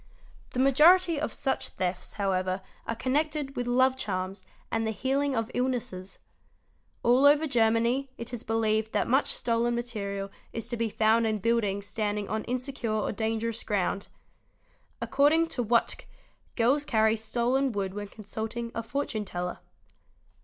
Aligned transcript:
The 0.49 0.59
majority 0.59 1.21
of 1.21 1.31
such 1.31 1.69
thefts 1.69 2.13
however 2.13 2.63
are 2.87 2.95
connected 2.95 3.55
with 3.55 3.67
love 3.67 3.95
charms 3.95 4.43
and 4.71 4.83
the 4.83 4.89
healing 4.89 5.35
of 5.35 5.51
illnesses. 5.53 6.17
All 7.03 7.27
over 7.27 7.45
Germany 7.45 8.09
it 8.17 8.33
is 8.33 8.41
believed 8.41 8.93
that 8.93 9.07
much 9.07 9.31
stolen 9.31 9.75
material 9.75 10.31
is 10.53 10.67
to 10.69 10.75
be 10.75 10.89
found 10.89 11.27
in 11.27 11.37
buildings 11.37 11.85
standing 11.85 12.27
on 12.29 12.45
insecure 12.45 12.89
or 12.91 13.11
dangerous 13.11 13.61
ground"#!®, 13.61 14.07
According 15.01 15.45
to 15.49 15.63
Wuttke 15.63 16.05
"™ 16.05 16.05
girls 16.55 16.83
carry 16.83 17.15
stolen 17.15 17.71
wood 17.71 17.93
when 17.93 18.07
consulting 18.07 18.71
a 18.73 18.81
fortune 18.81 19.23
teller. 19.23 19.59